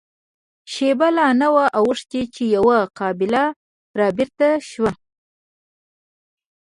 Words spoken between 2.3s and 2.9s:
چې يوه